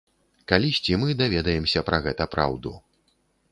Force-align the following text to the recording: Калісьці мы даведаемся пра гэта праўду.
Калісьці 0.51 0.97
мы 1.01 1.17
даведаемся 1.19 1.85
пра 1.91 2.01
гэта 2.09 2.29
праўду. 2.35 2.75